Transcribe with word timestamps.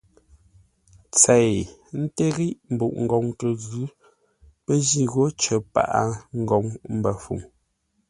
Tsei 1.15 1.53
ńté 2.01 2.25
ghíʼ 2.35 2.57
mbuʼ-ngoŋ 2.73 3.25
kə 3.39 3.47
ghʉ̌ 3.67 3.85
pə́ 4.63 4.75
jî 4.87 5.01
ghô 5.11 5.23
cər 5.41 5.61
paghʼə 5.73 6.03
ngoŋ 6.41 6.63
Mbəfuŋ. 6.97 7.39